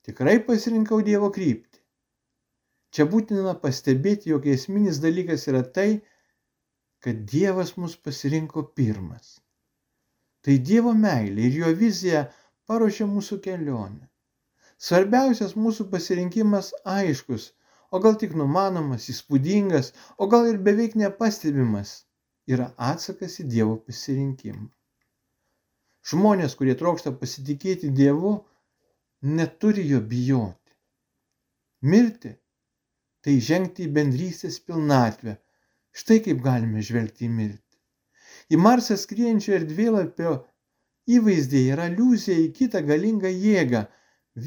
tikrai 0.07 0.39
pasirinkau 0.47 1.03
Dievo 1.11 1.31
kryptį. 1.35 1.83
Čia 2.93 3.07
būtina 3.11 3.55
pastebėti, 3.59 4.31
jog 4.31 4.47
esminis 4.55 4.99
dalykas 5.03 5.49
yra 5.51 5.63
tai, 5.77 5.91
kad 7.05 7.25
Dievas 7.33 7.75
mus 7.77 7.97
pasirinko 7.97 8.65
pirmas. 8.79 9.41
Tai 10.43 10.57
Dievo 10.69 10.93
meilė 10.99 11.49
ir 11.49 11.59
jo 11.63 11.73
vizija 11.79 12.23
paruošė 12.71 13.09
mūsų 13.11 13.39
kelionę. 13.47 14.07
Svarbiausias 14.83 15.57
mūsų 15.65 15.89
pasirinkimas 15.91 16.73
aiškus, 16.99 17.51
o 17.95 18.01
gal 18.03 18.17
tik 18.23 18.33
numanomas, 18.39 19.09
įspūdingas, 19.13 19.93
o 20.19 20.27
gal 20.33 20.49
ir 20.51 20.59
beveik 20.69 20.97
nepastebimas 20.99 21.93
yra 22.51 22.73
atsakas 22.91 23.39
į 23.43 23.47
Dievo 23.53 23.77
pasirinkimą. 23.87 24.67
Žmonės, 26.11 26.57
kurie 26.59 26.75
trokšta 26.79 27.13
pasitikėti 27.19 27.93
Dievu, 27.95 28.33
neturi 29.23 29.85
jo 29.87 30.01
bijoti. 30.15 30.75
Mirti 31.83 32.33
tai 33.23 33.37
žengti 33.39 33.87
į 33.87 33.93
bendrystės 33.99 34.59
pilnatvę. 34.67 35.37
Štai 35.93 36.23
kaip 36.25 36.41
galime 36.45 36.83
žvelgti 36.89 37.27
į 37.29 37.35
mirtį. 37.37 37.61
Į 38.53 38.59
Marsą 38.65 38.97
skrienčio 39.01 39.53
erdvėlapio 39.59 40.33
įvaizdį 41.17 41.63
yra 41.75 41.89
liūzija 41.93 42.39
į 42.47 42.49
kitą 42.59 42.81
galingą 42.89 43.31
jėgą, 43.33 43.83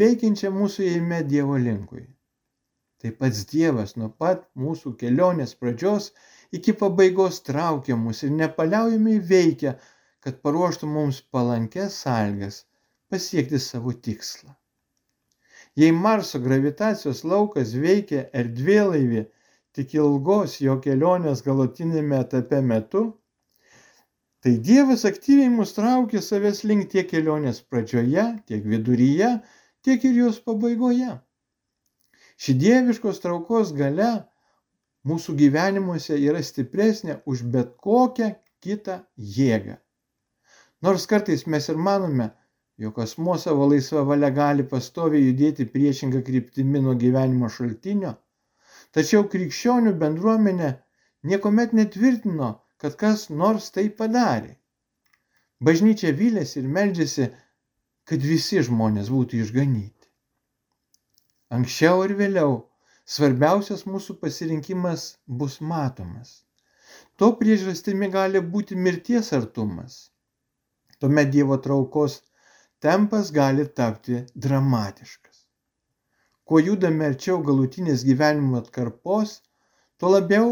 veikiančią 0.02 0.52
mūsų 0.56 0.88
įime 0.90 1.22
Dievo 1.30 1.58
linkui. 1.62 2.06
Tai 3.02 3.12
pats 3.20 3.44
Dievas 3.52 3.94
nuo 4.02 4.10
pat 4.24 4.48
mūsų 4.66 4.96
kelionės 5.02 5.54
pradžios 5.62 6.10
iki 6.58 6.74
pabaigos 6.80 7.42
traukia 7.50 7.98
mus 8.06 8.24
ir 8.25 8.34
nepaliaujamai 8.40 9.20
veikia, 9.32 9.75
kad 10.25 10.42
paruoštų 10.42 10.90
mums 10.90 11.22
palankės 11.36 12.00
sąlygas 12.06 12.64
pasiekti 13.14 13.60
savo 13.62 13.94
tikslą. 14.08 14.56
Jei 15.78 15.92
Marso 15.92 16.40
gravitacijos 16.40 17.22
laukas 17.28 17.75
veikia 17.86 18.25
erdvėlaivį 18.42 19.25
tik 19.75 19.94
ilgos 19.98 20.60
jo 20.63 20.77
kelionės 20.84 21.44
galutinėme 21.46 22.22
etape 22.24 22.62
metu, 22.63 23.03
tai 24.44 24.55
Dievas 24.70 25.03
aktyviai 25.10 25.51
mus 25.51 25.74
traukia 25.75 26.22
savęs 26.24 26.63
link 26.70 26.89
tiek 26.94 27.10
kelionės 27.12 27.62
pradžioje, 27.65 28.25
tiek 28.48 28.67
viduryje, 28.74 29.32
tiek 29.84 30.05
ir 30.08 30.22
jos 30.22 30.39
pabaigoje. 30.48 31.17
Ši 32.41 32.55
dieviškos 32.62 33.22
traukos 33.24 33.72
gale 33.75 34.10
mūsų 35.08 35.36
gyvenimuose 35.39 36.17
yra 36.20 36.41
stipresnė 36.44 37.20
už 37.32 37.44
bet 37.53 37.75
kokią 37.84 38.34
kitą 38.63 39.00
jėgą. 39.38 39.77
Nors 40.86 41.05
kartais 41.10 41.46
mes 41.48 41.70
ir 41.72 41.79
manome, 41.88 42.29
jog 42.77 43.00
asmuo 43.03 43.38
savo 43.41 43.67
laisva 43.72 44.03
valia 44.10 44.32
gali 44.36 44.65
pastoviai 44.72 45.29
judėti 45.29 45.67
priešingą 45.75 46.22
kryptimį 46.27 46.82
nuo 46.88 46.96
gyvenimo 47.03 47.50
šaltinio, 47.58 48.15
tačiau 48.96 49.25
krikščionių 49.32 49.96
bendruomenė 50.02 50.70
niekuomet 51.32 51.74
netvirtino, 51.80 52.52
kad 52.82 52.96
kas 53.02 53.28
nors 53.42 53.72
tai 53.75 53.90
padarė. 54.00 54.56
Bažnyčia 55.66 56.14
vylėsi 56.22 56.62
ir 56.62 56.72
meldžiasi, 56.78 57.28
kad 58.10 58.25
visi 58.32 58.62
žmonės 58.68 59.12
būtų 59.14 59.42
išganyti. 59.44 60.10
Anksčiau 61.56 62.04
ir 62.06 62.16
vėliau 62.20 62.58
svarbiausias 63.16 63.86
mūsų 63.90 64.18
pasirinkimas 64.22 65.06
bus 65.42 65.60
matomas. 65.62 66.42
To 67.18 67.31
priežastimi 67.40 68.10
gali 68.14 68.42
būti 68.55 68.75
mirties 68.88 69.31
artumas. 69.38 70.00
Tuomet 71.00 71.31
Dievo 71.36 71.58
traukos 71.68 72.22
tempas 72.84 73.31
gali 73.31 73.66
tapti 73.79 74.22
dramatiškas. 74.36 75.25
Kuo 76.46 76.60
judame 76.62 77.08
arčiau 77.10 77.40
galutinės 77.46 78.03
gyvenimo 78.08 78.60
atkarpos, 78.62 79.40
tuo 79.98 80.12
labiau 80.14 80.51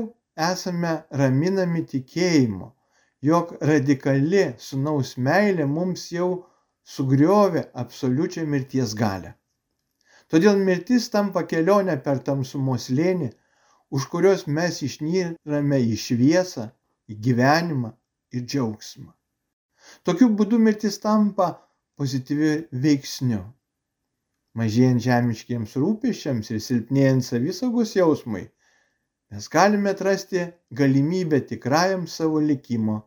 esame 0.50 0.94
raminami 1.22 1.84
tikėjimo, 1.92 2.72
jog 3.30 3.54
radikali 3.72 4.48
sunaus 4.68 5.14
meilė 5.28 5.68
mums 5.76 6.08
jau 6.16 6.30
sugriovė 6.96 7.68
absoliučią 7.84 8.46
mirties 8.56 8.96
galę. 9.04 9.36
Todėl 10.34 10.58
mirtis 10.68 11.10
tampa 11.14 11.44
kelionė 11.50 12.00
per 12.06 12.24
tamsumos 12.28 12.90
lėnį, 12.90 13.30
už 13.94 14.08
kurios 14.10 14.48
mes 14.48 14.82
išnyrame 14.88 15.80
į 15.94 15.98
šviesą, 16.06 16.72
į 17.12 17.20
gyvenimą 17.28 17.92
ir 18.34 18.48
džiaugsmą. 18.50 19.12
Tokiu 20.08 20.32
būdu 20.40 20.58
mirtis 20.58 20.98
tampa 21.04 21.52
pozityviu 22.02 22.54
veiksniu. 22.86 23.44
Mažėjant 24.60 25.02
žemiškiems 25.06 25.76
rūpeščiams 25.82 26.52
ir 26.54 26.60
silpnėjant 26.66 27.26
savisaugos 27.26 27.94
jausmui, 27.98 28.44
mes 29.34 29.48
galime 29.56 29.94
atrasti 29.96 30.44
galimybę 30.82 31.40
tikrajam 31.52 32.04
savo 32.16 32.42
likimo 32.50 32.98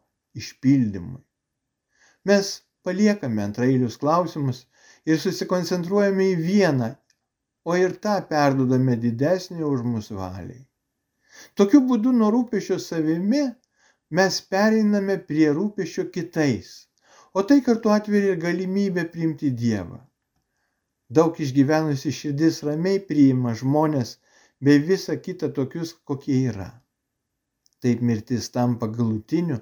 išpildymui. 0.43 1.23
Mes 2.27 2.51
paliekame 2.87 3.45
antrailius 3.45 3.99
klausimus 4.03 4.65
ir 5.07 5.23
susikoncentruojame 5.23 6.31
į 6.33 6.41
vieną, 6.49 6.91
o 7.67 7.77
ir 7.79 7.95
tą 8.03 8.17
perdodame 8.33 8.99
didesnį 9.05 9.63
už 9.69 9.87
mūsų 9.93 10.19
valiai. 10.19 10.65
Tokiu 11.55 11.83
būdu 11.87 12.11
nuo 12.19 12.33
rūpešio 12.35 12.81
savimi 12.83 13.45
mes 14.19 14.43
pereiname 14.51 15.19
prie 15.31 15.49
rūpešio 15.55 16.11
kitais 16.15 16.75
o 17.37 17.43
tai 17.43 17.61
kartu 17.61 17.91
atveria 17.93 18.35
galimybę 18.35 19.03
priimti 19.13 19.51
Dievą. 19.53 19.99
Daug 21.09 21.39
išgyvenusi 21.41 22.11
širdis 22.11 22.63
ramiai 22.67 22.99
priima 23.09 23.55
žmonės 23.55 24.17
bei 24.59 24.83
visą 24.89 25.15
kitą 25.23 25.53
tokius, 25.55 25.95
kokie 26.09 26.41
yra. 26.51 26.69
Taip 27.83 28.03
mirtis 28.03 28.51
tampa 28.51 28.89
galutiniu 28.99 29.61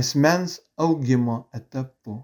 asmens 0.00 0.60
augimo 0.86 1.36
etapu. 1.58 2.20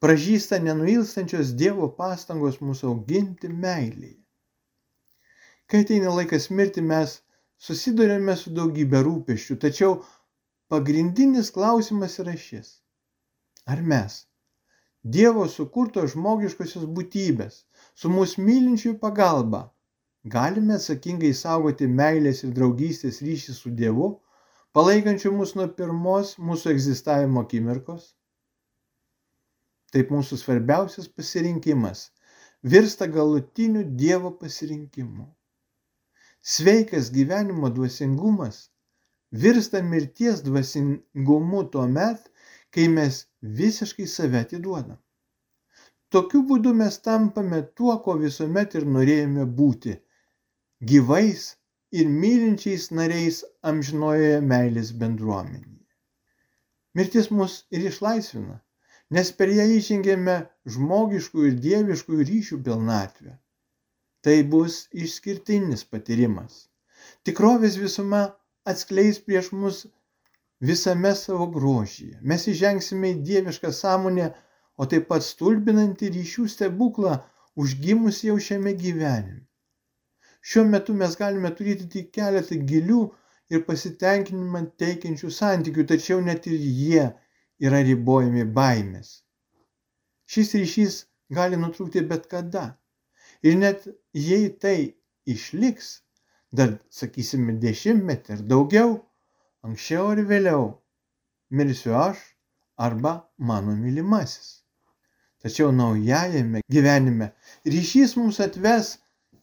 Pražįsta 0.00 0.60
nenuilstančios 0.64 1.52
Dievo 1.60 1.90
pastangos 1.98 2.60
mūsų 2.64 2.90
auginti 2.92 3.50
meilėje. 3.52 4.20
Kai 5.68 5.80
ateina 5.84 6.12
laikas 6.14 6.50
mirti, 6.50 6.84
mes 6.92 7.18
susidurėme 7.66 8.36
su 8.36 8.52
daugybė 8.56 9.00
rūpeščių, 9.04 9.56
tačiau 9.64 9.98
pagrindinis 10.72 11.50
klausimas 11.56 12.18
yra 12.24 12.36
šis. 12.46 12.78
Ar 13.68 13.80
mes, 13.92 14.24
Dievo 15.04 15.44
sukurtos 15.52 16.14
žmogiškosios 16.14 16.84
būtybės, 16.96 17.56
su 17.92 18.08
mūsų 18.08 18.44
mylinčiųjų 18.44 18.94
pagalba, 19.02 19.60
galime 20.34 20.78
atsakingai 20.78 21.34
saugoti 21.36 21.88
meilės 22.00 22.40
ir 22.46 22.54
draugystės 22.56 23.20
ryšį 23.26 23.56
su 23.58 23.72
Dievu, 23.80 24.08
palaikančiu 24.72 25.34
mus 25.36 25.52
nuo 25.58 25.68
pirmos 25.80 26.38
mūsų 26.40 26.72
egzistavimo 26.72 27.44
akimirkos? 27.44 28.14
Taip 29.92 30.08
mūsų 30.10 30.40
svarbiausias 30.40 31.12
pasirinkimas 31.12 32.08
virsta 32.64 33.06
galutiniu 33.06 33.84
Dievo 33.84 34.32
pasirinkimu. 34.40 35.28
Sveikas 36.40 37.12
gyvenimo 37.12 37.68
dvasingumas 37.76 38.70
virsta 39.44 39.82
mirties 39.82 40.40
dvasingumu 40.48 41.68
tuo 41.68 41.84
met, 41.88 42.24
kai 42.74 42.86
mes 42.96 43.24
visiškai 43.60 44.06
save 44.10 44.40
atiduodam. 44.44 44.98
Tokiu 46.14 46.42
būdu 46.48 46.72
mes 46.78 46.96
tampame 47.06 47.60
tuo, 47.78 47.94
ko 48.04 48.16
visuomet 48.22 48.74
ir 48.78 48.84
norėjome 48.96 49.44
būti- 49.60 49.94
gyvais 50.90 51.46
ir 52.00 52.10
mylinčiais 52.22 52.90
nariais 52.98 53.40
amžinojoje 53.70 54.40
meilės 54.52 54.92
bendruomenėje. 55.00 55.80
Mirtis 56.98 57.30
mus 57.38 57.56
ir 57.74 57.86
išlaisvina, 57.90 58.60
nes 59.16 59.30
per 59.38 59.50
ją 59.58 59.66
įžengėme 59.78 60.36
žmogiškų 60.76 61.48
ir 61.48 61.56
dieviškų 61.66 62.20
ryšių 62.30 62.60
pilnatvę. 62.68 63.34
Tai 64.24 64.36
bus 64.54 64.76
išskirtinis 65.06 65.84
patyrimas. 65.94 66.68
Tikrovės 67.26 67.78
visuma 67.82 68.22
atskleis 68.72 69.18
prieš 69.26 69.50
mus 69.52 69.84
visame 70.68 71.12
savo 71.18 71.46
grožyje. 71.56 72.18
Mes 72.32 72.46
įžengsime 72.52 73.14
į 73.14 73.20
dievišką 73.28 73.72
sąmonę, 73.78 74.30
o 74.80 74.86
taip 74.90 75.08
pat 75.10 75.24
stulbinantį 75.26 76.10
ryšių 76.18 76.46
stebuklą 76.54 77.18
užgimus 77.64 78.22
jau 78.26 78.36
šiame 78.46 78.74
gyvenime. 78.78 79.42
Šiuo 80.44 80.64
metu 80.68 80.94
mes 81.00 81.14
galime 81.20 81.50
turėti 81.58 81.86
tik 81.92 82.10
keletą 82.16 82.58
gilių 82.70 83.02
ir 83.54 83.62
pasitenkinimą 83.68 84.64
teikiančių 84.82 85.30
santykių, 85.38 85.86
tačiau 85.92 86.20
net 86.24 86.48
ir 86.50 86.58
jie 86.80 87.04
yra 87.68 87.80
ribojami 87.86 88.44
baimės. 88.58 89.12
Šis 90.28 90.54
ryšys 90.58 90.98
gali 91.38 91.60
nutrūkti 91.60 92.04
bet 92.10 92.28
kada. 92.32 92.66
Ir 93.44 93.56
net 93.60 93.86
jei 94.26 94.50
tai 94.60 94.76
išliks, 95.28 95.90
dar, 96.52 96.78
sakysime, 96.90 97.56
dešimtmetį 97.60 98.36
ir 98.36 98.44
daugiau, 98.52 98.94
anksčiau 99.68 100.10
ar 100.14 100.20
vėliau 100.30 100.64
mirsiu 101.58 101.94
aš 102.00 102.20
arba 102.86 103.12
mano 103.50 103.76
mylimasis. 103.84 104.48
Tačiau 105.44 105.72
naujajame 105.78 106.60
gyvenime 106.74 107.30
ryšys 107.74 108.14
mums 108.20 108.40
atves 108.46 108.94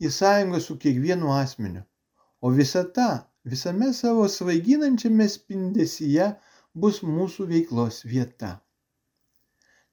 į 0.05 0.09
sąjungą 0.17 0.61
su 0.65 0.77
kiekvienu 0.83 1.33
asmeniu, 1.37 1.83
o 2.45 2.53
visa 2.57 2.83
ta, 2.95 3.09
visame 3.51 3.91
savo 4.01 4.27
svaiginančiame 4.35 5.27
spindesyje 5.35 6.31
bus 6.83 7.01
mūsų 7.17 7.47
veiklos 7.53 8.01
vieta. 8.13 8.51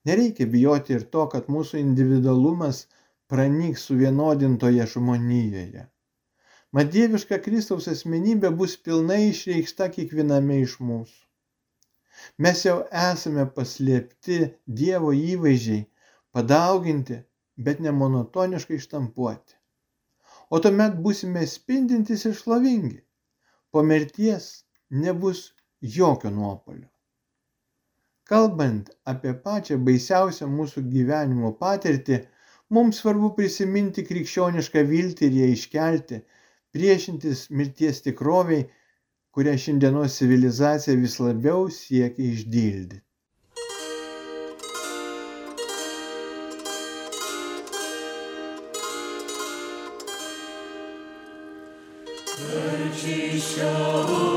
Nereikia 0.09 0.47
bijoti 0.55 0.97
ir 0.97 1.05
to, 1.13 1.27
kad 1.33 1.53
mūsų 1.53 1.81
individualumas 1.83 2.87
pranyks 3.33 3.85
suvienodintoje 3.91 4.87
žmonijoje. 4.95 5.89
Mat 6.77 6.91
dieviška 6.93 7.39
Kristaus 7.45 7.87
asmenybė 7.89 8.49
bus 8.57 8.75
pilnai 8.87 9.23
išreikšta 9.31 9.87
kiekviename 9.95 10.59
iš 10.67 10.75
mūsų. 10.89 11.23
Mes 12.45 12.65
jau 12.67 12.75
esame 13.03 13.47
paslėpti 13.57 14.37
Dievo 14.81 15.15
įvaizdžiai, 15.17 15.87
padauginti, 16.37 17.19
bet 17.57 17.81
ne 17.87 17.95
monotoniškai 18.03 18.83
štampuoti. 18.85 19.57
O 20.53 20.61
tuomet 20.61 21.01
busime 21.09 21.47
spindintis 21.55 22.29
ir 22.29 22.37
šlovingi. 22.37 23.01
Po 23.73 23.81
mirties 23.89 24.53
nebus 24.91 25.45
jokio 25.97 26.37
nuopolio. 26.37 26.89
Kalbant 28.29 28.93
apie 29.09 29.33
pačią 29.45 29.81
baisiausią 29.89 30.53
mūsų 30.53 30.85
gyvenimo 30.93 31.57
patirtį, 31.63 32.27
mums 32.77 33.01
svarbu 33.01 33.33
prisiminti 33.41 34.05
krikščionišką 34.11 34.85
viltį 34.93 35.31
ir 35.31 35.39
ją 35.45 35.55
iškelti 35.57 36.27
priešintis 36.75 37.49
mirties 37.51 38.03
tikrovei 38.05 38.63
kurią 39.35 39.55
šiandienos 39.65 40.17
civilizacija 40.19 40.97
vis 40.99 41.19
labiau 41.23 41.69
siekia 41.71 42.33
išdildyti. 42.33 43.05
Czyścią 52.99 54.28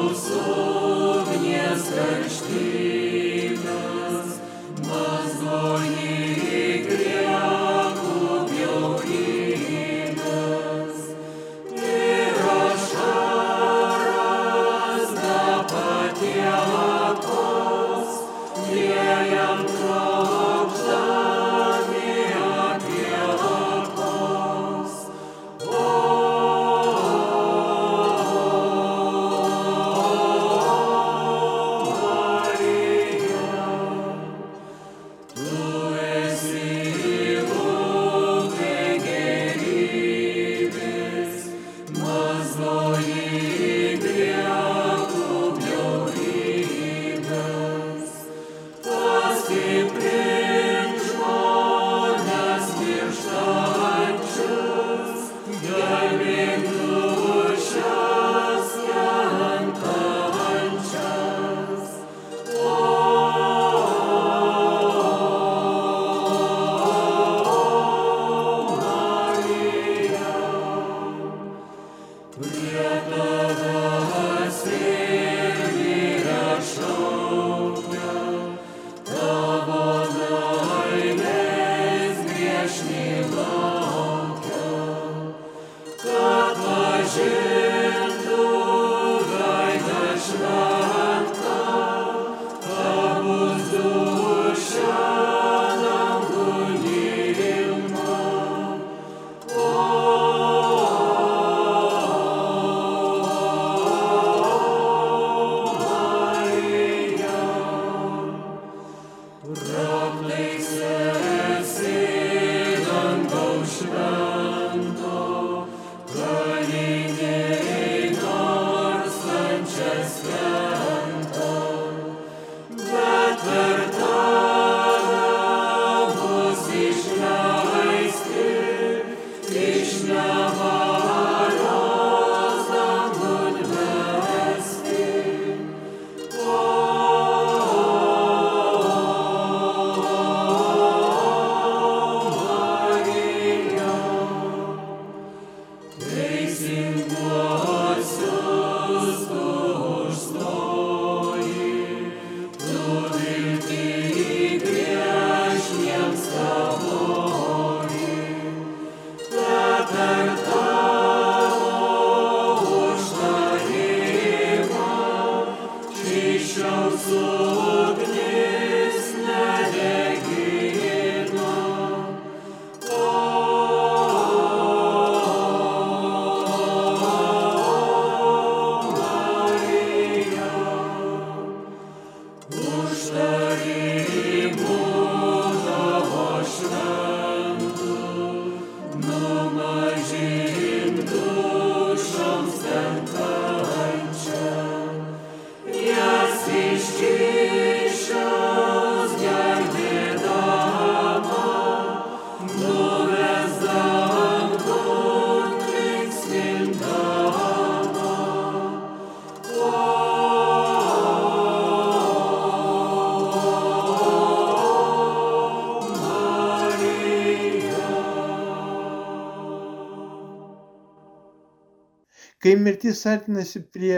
Kai 222.42 222.56
mirtis 222.58 223.04
artinasi 223.10 223.62
prie 223.74 223.98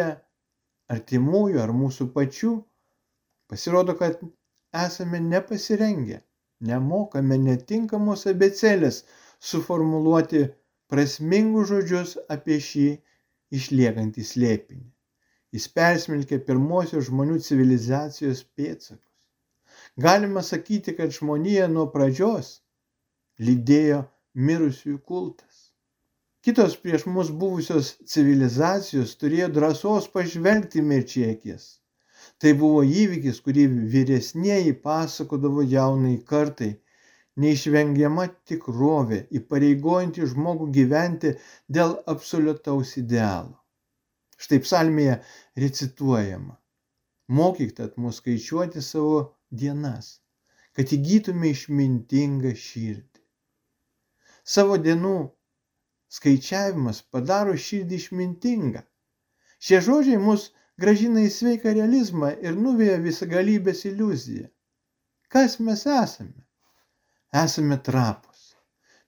artimųjų 0.91 1.61
ar 1.63 1.71
mūsų 1.75 2.09
pačių, 2.15 2.53
pasirodo, 3.51 3.95
kad 3.99 4.19
esame 4.85 5.21
nepasirengę, 5.23 6.19
nemokame 6.71 7.37
netinkamos 7.45 8.25
abecelės 8.31 9.03
suformuluoti 9.51 10.43
prasmingus 10.91 11.69
žodžius 11.71 12.17
apie 12.35 12.59
šį 12.67 12.87
išliekantį 13.59 14.25
slėpinį. 14.33 14.85
Jis 15.53 15.67
persmelkė 15.77 16.39
pirmosios 16.47 17.07
žmonių 17.09 17.39
civilizacijos 17.47 18.41
pėdsakus. 18.57 19.27
Galima 20.05 20.41
sakyti, 20.45 20.95
kad 20.97 21.13
žmonija 21.13 21.67
nuo 21.69 21.85
pradžios 21.93 22.55
lydėjo 23.47 23.99
mirusiųjų 24.47 24.99
kultas. 25.11 25.52
Kitos 26.43 26.73
prieš 26.83 27.05
mus 27.15 27.29
buvusios 27.41 27.89
civilizacijos 28.13 29.11
turėjo 29.19 29.45
drąsos 29.57 30.09
pažvelgti 30.15 30.81
mirčiai 30.83 31.27
akis. 31.33 31.67
Tai 32.43 32.51
buvo 32.59 32.81
įvykis, 33.01 33.37
kurį 33.45 33.63
vyresnieji 33.93 34.73
pasakodavo 34.87 35.63
jaunai 35.73 36.17
kartai, 36.31 36.73
neišvengiama 37.43 38.25
tikrovė, 38.49 39.19
įpareigojanti 39.39 40.27
žmogų 40.33 40.67
gyventi 40.77 41.31
dėl 41.77 41.95
absoliutaus 42.13 42.91
idealo. 43.01 43.55
Štai 44.35 44.59
psalmėje 44.65 45.15
recituojama. 45.63 46.57
Mokyk 47.39 47.71
tad 47.77 47.95
mus 47.95 48.19
skaičiuoti 48.19 48.83
savo 48.83 49.21
dienas, 49.63 50.11
kad 50.75 50.91
įgytume 50.99 51.53
išmintingą 51.55 52.51
širdį. 52.65 53.23
Savo 54.57 54.75
dienų 54.89 55.15
skaičiavimas 56.13 57.01
padaro 57.13 57.55
širdį 57.67 57.99
išmintingą. 58.01 58.83
Šie 59.63 59.79
žodžiai 59.87 60.19
mus 60.21 60.49
gražina 60.83 61.23
į 61.25 61.31
sveiką 61.33 61.73
realizmą 61.77 62.33
ir 62.47 62.57
nuveja 62.59 62.99
visagalybės 63.01 63.85
iliuziją. 63.89 64.47
Kas 65.33 65.59
mes 65.59 65.85
esame? 65.89 66.43
Esame 67.43 67.79
trapus. 67.87 68.41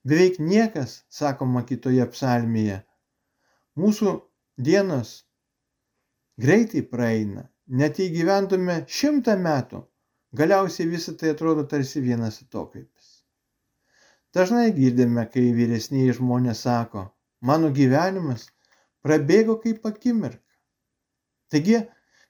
Beveik 0.05 0.39
niekas, 0.41 0.99
sakoma 1.09 1.65
kitoje 1.69 2.05
psalmėje. 2.13 2.79
Mūsų 3.81 4.13
dienos 4.67 5.11
greitai 6.41 6.85
praeina. 6.93 7.49
Net 7.67 7.99
jei 7.99 8.11
gyventume 8.13 8.83
šimtą 8.97 9.33
metų, 9.41 9.81
galiausiai 10.37 10.89
visą 10.89 11.15
tai 11.17 11.31
atrodo 11.33 11.65
tarsi 11.69 12.01
vienas 12.05 12.41
atokaipis. 12.43 12.94
Dažnai 14.35 14.71
girdime, 14.75 15.23
kai 15.31 15.45
vyresniai 15.55 16.13
žmonės 16.15 16.65
sako, 16.65 17.05
mano 17.49 17.69
gyvenimas 17.75 18.49
prabėgo 19.05 19.55
kaip 19.63 19.85
akimirka. 19.87 20.41
Taigi, 21.53 21.77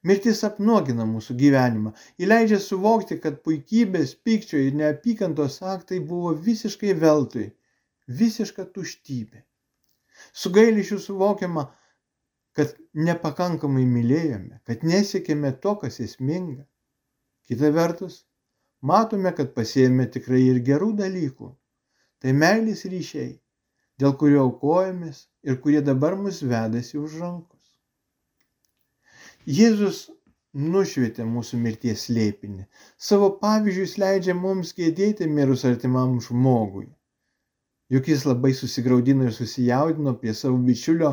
mirtis 0.05 0.43
apnuogina 0.45 1.07
mūsų 1.09 1.37
gyvenimą, 1.39 1.95
įleidžia 2.21 2.59
suvokti, 2.61 3.17
kad 3.23 3.39
puikybės, 3.47 4.13
pykčio 4.27 4.61
ir 4.67 4.77
neapykantos 4.81 5.57
aktai 5.73 5.99
buvo 6.11 6.35
visiškai 6.49 6.93
veltui, 7.01 7.47
visiška 8.21 8.67
tuštybė. 8.77 9.41
Su 10.43 10.53
gailišiu 10.53 11.01
suvokiama, 11.07 11.65
kad 12.55 12.77
nepakankamai 13.09 13.89
mylėjome, 13.97 14.61
kad 14.69 14.85
nesiekėme 14.93 15.55
to, 15.65 15.73
kas 15.81 15.99
esminga. 16.05 16.63
Kita 17.49 17.73
vertus, 17.73 18.23
matome, 18.93 19.33
kad 19.35 19.55
pasėjome 19.57 20.05
tikrai 20.13 20.45
ir 20.53 20.61
gerų 20.69 20.93
dalykų. 21.01 21.55
Tai 22.25 22.31
meilės 22.33 22.79
ryšiai, 22.89 23.35
dėl 24.01 24.15
kurio 24.17 24.39
aukojamės 24.47 25.17
ir 25.45 25.59
kurie 25.61 25.81
dabar 25.85 26.15
mus 26.17 26.39
vedasi 26.41 26.97
už 26.97 27.19
rankos. 27.21 27.67
Jėzus 29.45 29.99
nušvietė 30.55 31.27
mūsų 31.29 31.59
mirties 31.61 32.07
slėpinį. 32.07 32.63
Savo 32.97 33.27
pavyzdžius 33.43 33.93
leidžia 34.01 34.33
mums 34.39 34.73
gėdėti 34.73 35.27
mirus 35.29 35.67
artimam 35.69 36.15
žmogui. 36.27 36.87
Juk 37.93 38.09
jis 38.09 38.25
labai 38.25 38.55
susigaudino 38.57 39.27
ir 39.29 39.35
susijaudino 39.37 40.15
prie 40.23 40.33
savo 40.33 40.57
bičiulio 40.69 41.11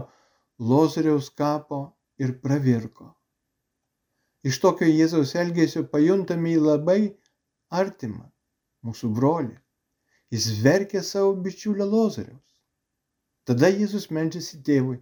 Lozoriaus 0.73 1.29
kapo 1.43 1.83
ir 2.25 2.39
pravirko. 2.47 3.11
Iš 4.49 4.63
tokio 4.65 4.89
Jėzaus 4.89 5.37
elgesio 5.45 5.85
pajuntame 5.93 6.57
į 6.57 6.65
labai 6.71 7.01
artimą 7.83 8.31
mūsų 8.89 9.13
brolį. 9.21 9.59
Jis 10.33 10.47
verkė 10.65 11.03
savo 11.05 11.33
bičiulio 11.45 11.85
Lozoriaus. 11.85 12.53
Tada 13.49 13.69
Jėzus 13.69 14.07
melžiasi 14.17 14.61
tėvui, 14.67 14.97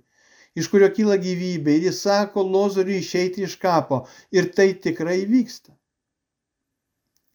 iš 0.59 0.71
kurio 0.73 0.89
kyla 0.97 1.19
gyvybė 1.27 1.77
ir 1.77 1.87
jis 1.91 2.01
sako 2.07 2.43
Lozoriui 2.55 2.99
išeiti 3.03 3.45
iš 3.47 3.55
kapo 3.65 4.01
ir 4.35 4.49
tai 4.57 4.73
tikrai 4.87 5.21
vyksta. 5.31 5.77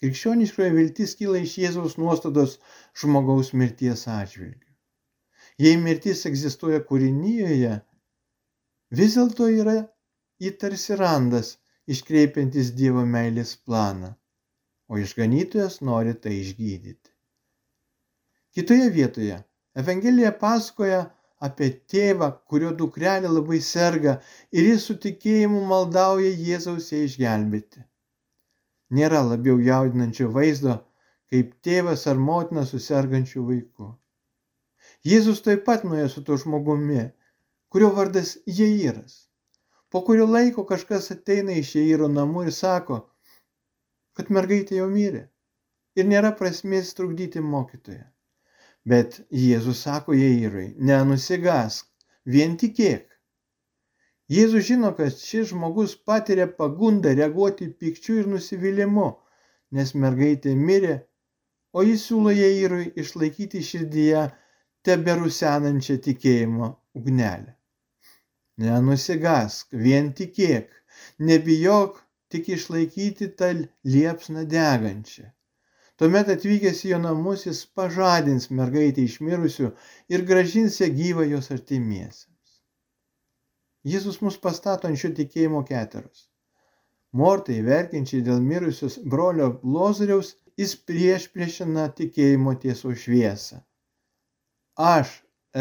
Krikščioniškoje 0.03 0.73
viltis 0.75 1.15
kyla 1.21 1.39
iš 1.45 1.55
Jėzaus 1.61 1.95
nuostados 2.01 2.57
žmogaus 3.01 3.53
mirties 3.61 4.03
atžvilgių. 4.17 4.71
Jei 5.63 5.79
mirtis 5.79 6.25
egzistuoja 6.27 6.81
kūrinyje, 6.89 7.73
vis 8.99 9.15
dėlto 9.15 9.47
yra 9.61 9.79
įtarsi 10.49 10.99
randas, 10.99 11.55
iškreipiantis 11.87 12.75
Dievo 12.75 13.07
meilės 13.17 13.55
planą, 13.55 14.15
o 14.91 14.99
išganytojas 14.99 15.79
nori 15.89 16.17
tai 16.25 16.41
išgydyti. 16.43 17.14
Kitoje 18.55 18.89
vietoje 18.89 19.37
Evangelija 19.81 20.29
pasakoja 20.41 20.99
apie 21.47 21.67
tėvą, 21.91 22.29
kurio 22.51 22.69
dukrelė 22.81 23.31
labai 23.37 23.57
serga 23.69 24.13
ir 24.55 24.69
jis 24.69 24.85
su 24.89 24.95
tikėjimu 25.05 25.63
maldauja 25.71 26.29
Jėzaus 26.49 26.87
ją 26.93 27.01
išgelbėti. 27.07 27.83
Nėra 28.99 29.25
labiau 29.31 29.59
jaudinančio 29.65 30.29
vaizdo, 30.37 30.77
kaip 31.33 31.51
tėvas 31.67 32.07
ar 32.13 32.23
motina 32.29 32.63
su 32.71 32.79
sergančiu 32.85 33.43
vaiku. 33.49 33.89
Jėzus 35.11 35.43
taip 35.49 35.67
pat 35.67 35.83
nuėjo 35.83 36.07
su 36.15 36.23
tuo 36.23 36.39
žmogumi, 36.45 37.05
kurio 37.67 37.91
vardas 37.99 38.35
Jeiras. 38.61 39.19
Po 39.91 40.05
kurio 40.07 40.31
laiko 40.31 40.63
kažkas 40.71 41.11
ateina 41.19 41.59
iš 41.59 41.75
Jeiro 41.81 42.07
namų 42.07 42.47
ir 42.47 42.55
sako, 42.63 43.03
kad 44.15 44.31
mergaitė 44.39 44.79
jau 44.79 44.89
mirė 44.97 45.27
ir 45.99 46.13
nėra 46.15 46.31
prasmės 46.39 46.95
trukdyti 46.95 47.43
mokytoją. 47.43 48.14
Bet 48.85 49.19
Jėzus 49.33 49.81
sako 49.87 50.13
Jairui, 50.13 50.67
nenusigask, 50.77 51.87
vien 52.25 52.53
tikėk. 52.61 53.07
Jėzus 54.35 54.67
žino, 54.67 54.91
kad 54.97 55.13
šis 55.17 55.49
žmogus 55.51 55.95
patiria 56.09 56.45
pagundą 56.59 57.13
reaguoti 57.17 57.67
pikčiu 57.81 58.19
ir 58.21 58.29
nusivylimu, 58.29 59.09
nes 59.77 59.93
mergaitė 60.03 60.53
mirė, 60.69 60.95
o 61.73 61.83
jis 61.85 62.07
siūlo 62.09 62.33
Jairui 62.33 62.87
išlaikyti 63.03 63.61
širdyje 63.69 64.23
teberusenančią 64.85 65.99
tikėjimo 66.07 66.71
ugnelę. 67.01 67.53
Nenusigask, 68.65 69.73
vien 69.87 70.13
tikėk, 70.17 70.69
nebijok 71.29 71.97
tik 72.31 72.53
išlaikyti 72.57 73.33
tą 73.39 73.51
liepsną 73.95 74.45
degančią. 74.53 75.25
Tuomet 76.01 76.29
atvykęs 76.33 76.81
į 76.85 76.89
jo 76.91 77.01
namus 77.01 77.45
jis 77.47 77.59
pažadins 77.79 78.49
mergaitę 78.59 79.03
iš 79.07 79.19
mirusių 79.23 79.69
ir 80.11 80.23
gražins 80.31 80.79
ją 80.81 80.89
gyvą 80.95 81.27
jos 81.31 81.51
artimiesiems. 81.55 82.55
Jėzus 83.91 84.17
mus 84.25 84.37
pastato 84.45 84.89
ant 84.89 84.99
šio 84.99 85.13
tikėjimo 85.19 85.61
keteros. 85.69 86.25
Mortai, 87.15 87.61
verkiančiai 87.63 88.25
dėl 88.27 88.41
mirusios 88.43 88.97
brolio 89.13 89.47
Lozoriaus, 89.75 90.33
jis 90.59 90.73
prieš 90.89 91.29
priešina 91.31 91.85
tikėjimo 91.99 92.55
tieso 92.63 92.91
šviesą. 93.03 93.61
Aš 94.87 95.13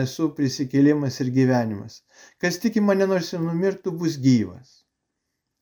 esu 0.03 0.27
prisikėlimas 0.39 1.21
ir 1.23 1.31
gyvenimas. 1.37 2.01
Kas 2.43 2.59
tiki 2.65 2.83
mane 2.83 3.07
nors 3.11 3.31
ir 3.37 3.45
numirtų, 3.45 3.93
bus 4.01 4.19
gyvas. 4.25 4.81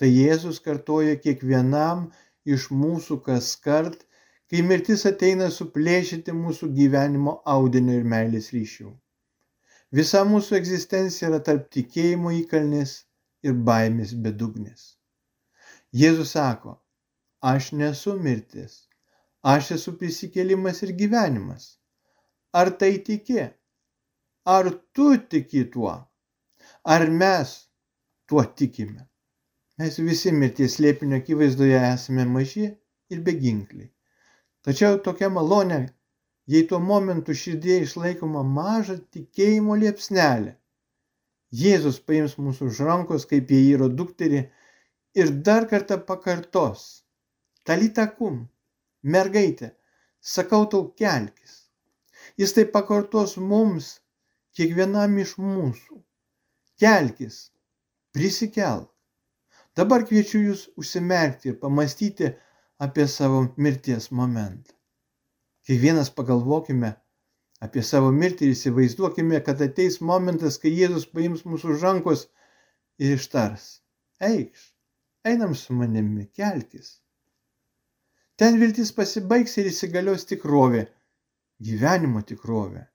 Tai 0.01 0.09
Jėzus 0.09 0.63
kartoja 0.65 1.19
kiekvienam 1.21 2.07
iš 2.49 2.71
mūsų 2.73 3.21
kas 3.27 3.53
kart, 3.67 4.07
kai 4.53 4.61
mirtis 4.69 5.03
ateina 5.09 5.47
suplėšyti 5.53 6.33
mūsų 6.39 6.67
gyvenimo 6.79 7.33
audinio 7.53 7.95
ir 7.97 8.03
meilės 8.13 8.51
ryšių. 8.53 8.91
Visa 9.99 10.21
mūsų 10.29 10.59
egzistencija 10.59 11.31
yra 11.31 11.39
tarp 11.47 11.71
tikėjimo 11.73 12.33
įkalnis 12.39 12.93
ir 13.49 13.55
baimės 13.69 14.13
bedugnis. 14.27 14.83
Jėzus 16.01 16.35
sako, 16.37 16.75
aš 17.53 17.71
nesu 17.81 18.19
mirtis, 18.27 18.75
aš 19.55 19.71
esu 19.79 19.97
prisikėlimas 20.03 20.83
ir 20.85 20.93
gyvenimas. 21.01 21.71
Ar 22.53 22.75
tai 22.83 22.93
tiki? 23.09 23.49
Ar 24.57 24.71
tu 24.93 25.09
tiki 25.33 25.65
tuo? 25.73 25.97
Ar 26.85 27.07
mes 27.09 27.57
tuo 28.29 28.45
tikime? 28.45 29.09
Mes 29.81 29.97
visi 30.13 30.37
mirties 30.45 30.77
slėpinio 30.77 31.25
akivaizdoje 31.25 31.83
esame 31.95 32.29
maži 32.37 32.69
ir 32.69 33.25
beginkliai. 33.25 33.92
Tačiau 34.67 34.99
tokia 35.07 35.29
malonė, 35.35 35.79
jei 36.53 36.67
tuo 36.71 36.79
momentu 36.79 37.35
širdėje 37.43 37.87
išlaikoma 37.87 38.43
maža 38.57 38.99
tikėjimo 39.15 39.79
liepsnelė. 39.81 40.53
Jėzus 41.63 41.99
paims 42.09 42.37
mūsų 42.41 42.69
už 42.71 42.83
rankos 42.89 43.27
kaip 43.31 43.51
Jairo 43.53 43.89
dukterį 44.01 44.43
ir 45.23 45.33
dar 45.49 45.67
kartą 45.73 45.99
pakartos. 46.11 46.85
Talitakum, 47.69 48.39
mergaitė, 49.03 49.73
sakau 50.35 50.65
tau 50.71 50.87
kelkis. 51.03 51.59
Jis 52.41 52.55
tai 52.57 52.65
pakartos 52.77 53.37
mums, 53.37 53.91
kiekvienam 54.57 55.19
iš 55.25 55.37
mūsų. 55.43 56.01
Kelkis, 56.81 57.43
prisikelk. 58.15 58.89
Dabar 59.77 60.07
kviečiu 60.09 60.41
jūs 60.47 60.65
užsimerkti 60.81 61.53
ir 61.53 61.61
pamastyti 61.61 62.33
apie 62.83 63.07
savo 63.09 63.41
mirties 63.57 64.11
momentą. 64.11 64.73
Kiekvienas 65.67 66.09
pagalvokime 66.19 66.89
apie 67.67 67.83
savo 67.87 68.09
mirtį 68.17 68.49
ir 68.49 68.55
įsivaizduokime, 68.57 69.39
kad 69.47 69.61
ateis 69.67 70.01
momentas, 70.09 70.57
kai 70.63 70.73
Jėzus 70.75 71.05
paims 71.13 71.45
mūsų 71.47 71.77
rankos 71.83 72.25
ir 72.99 73.15
ištars. 73.15 73.69
Eikš, 74.31 74.65
einam 75.33 75.55
su 75.61 75.77
manimi, 75.79 76.27
kelkis. 76.41 76.89
Ten 78.35 78.59
viltis 78.59 78.91
pasibaigs 78.97 79.55
ir 79.63 79.71
įsigalios 79.71 80.27
tikrovė, 80.33 80.89
gyvenimo 81.69 82.25
tikrovė. 82.33 82.89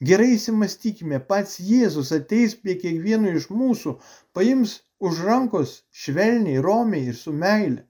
Gerai 0.00 0.30
įsimastykime, 0.38 1.20
pats 1.28 1.60
Jėzus 1.60 2.14
ateis 2.16 2.56
prie 2.56 2.78
kiekvieno 2.80 3.36
iš 3.36 3.50
mūsų, 3.52 3.98
paims 4.32 4.78
už 5.04 5.20
rankos 5.28 5.76
švelniai, 5.92 6.64
romiai 6.64 7.12
ir 7.12 7.20
su 7.20 7.36
meile. 7.44 7.89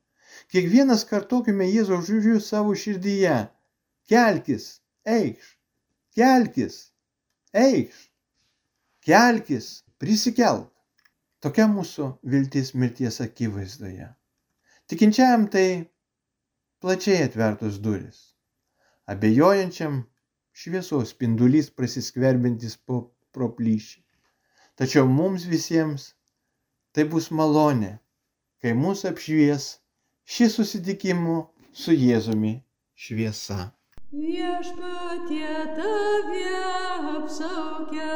Kiekvienas 0.50 1.04
kartokime 1.06 1.68
Jėzaus 1.70 2.08
žodžius 2.10 2.48
savo 2.50 2.74
širdyje. 2.74 3.34
Kelkis, 4.10 4.64
eikš, 5.06 5.50
kelkis, 6.18 6.78
eikš, 7.54 8.00
kelkis, 9.06 9.68
prisikelk. 10.02 10.72
Tokia 11.40 11.68
mūsų 11.70 12.08
viltis 12.32 12.74
mirties 12.74 13.20
akivaizdoje. 13.24 14.08
Tikinčiajam 14.90 15.46
tai 15.54 15.66
plačiai 16.82 17.22
atvertos 17.28 17.78
duris. 17.84 18.18
Abejojančiam 19.06 20.02
šviesos 20.52 21.14
spindulys 21.14 21.70
prasiskverbintis 21.70 22.74
po, 22.76 22.98
pro 23.30 23.48
plyšį. 23.54 24.02
Tačiau 24.76 25.06
mums 25.06 25.46
visiems 25.46 26.10
tai 26.92 27.06
bus 27.06 27.30
malonė, 27.30 28.00
kai 28.60 28.74
mūsų 28.74 29.14
apšvies 29.14 29.70
šį 30.30 30.46
susitikimo 30.54 31.36
su 31.82 31.94
Jėzumi 31.96 32.52
šviesa. 33.04 33.70
Viešpatie 34.10 35.56
tave 35.78 36.46
apsaugia. 37.16 38.10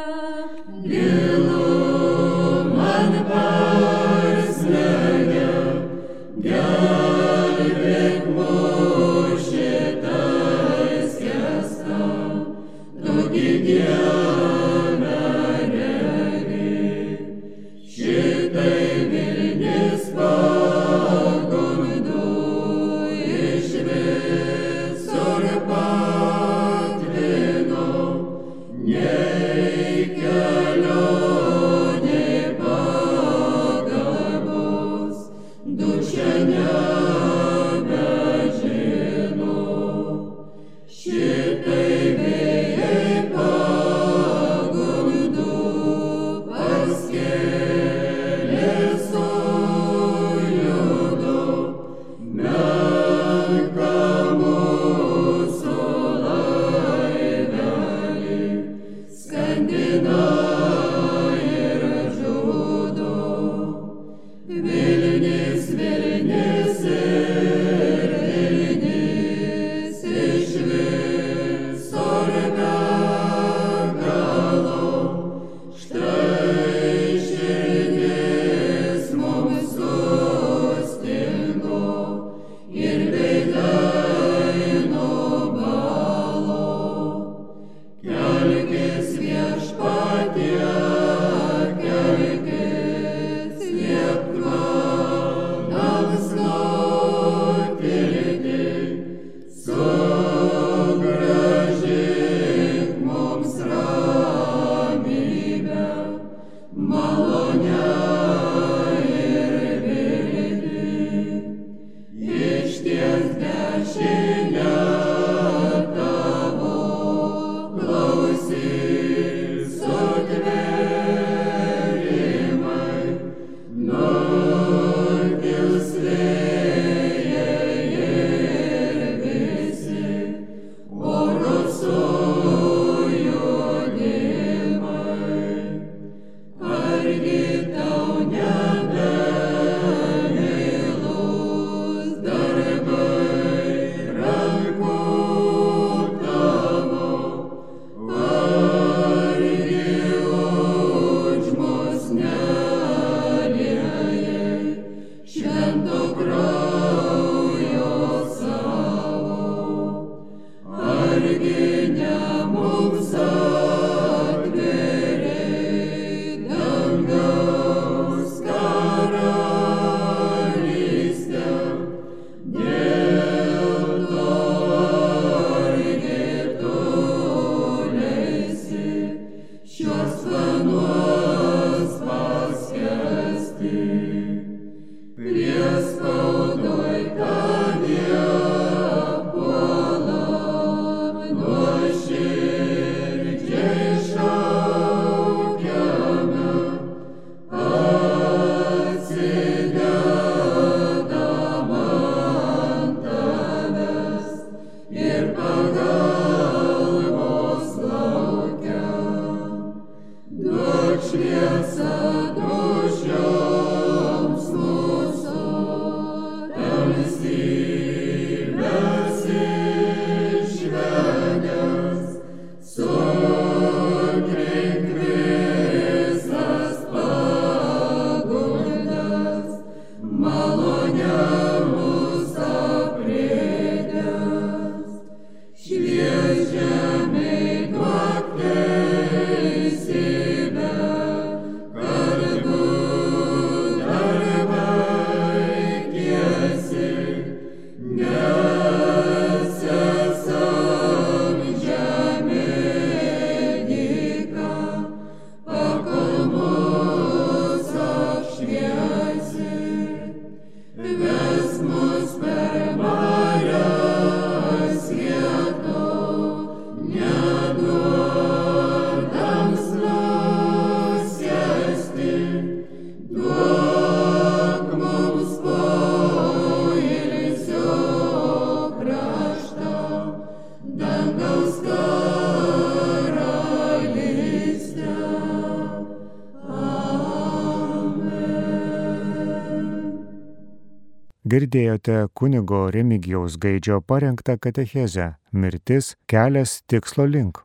Girdėjote 291.85 292.09
kunigo 292.17 292.71
Remigijaus 292.73 293.37
Gaidžio 293.37 293.83
parengtą 293.83 294.39
katechezę 294.41 295.15
Mirtis 295.33 295.97
kelias 296.07 296.63
tikslo 296.67 297.05
link. 297.05 297.45